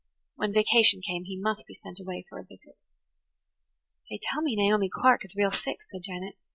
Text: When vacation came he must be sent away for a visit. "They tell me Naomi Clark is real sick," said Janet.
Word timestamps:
When 0.35 0.51
vacation 0.51 0.99
came 1.03 1.25
he 1.25 1.37
must 1.39 1.67
be 1.67 1.75
sent 1.75 1.99
away 1.99 2.25
for 2.27 2.39
a 2.39 2.43
visit. 2.43 2.75
"They 4.09 4.17
tell 4.19 4.41
me 4.41 4.55
Naomi 4.55 4.89
Clark 4.91 5.23
is 5.25 5.35
real 5.35 5.51
sick," 5.51 5.77
said 5.91 6.01
Janet. 6.01 6.39